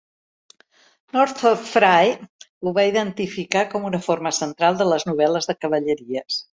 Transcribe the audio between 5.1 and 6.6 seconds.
novel·les de cavalleries.